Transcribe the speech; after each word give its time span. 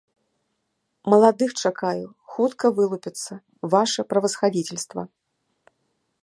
Маладых 1.13 1.51
чакаю, 1.69 2.07
хутка 2.37 2.65
вылупяцца, 2.79 3.33
ваша 3.75 4.01
правасхадзіцельства. 4.15 5.01